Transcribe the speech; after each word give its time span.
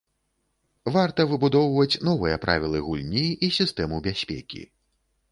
Варта 0.93 1.25
выбудоўваць 1.31 1.99
новыя 2.07 2.37
правілы 2.45 2.79
гульні 2.87 3.25
і 3.49 3.51
сістэму 3.59 4.01
бяспекі. 4.09 4.63